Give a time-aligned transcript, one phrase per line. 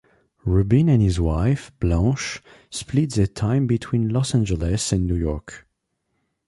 [0.45, 5.67] Rubin and his wife, Blanche, split their time between Los Angeles and New York.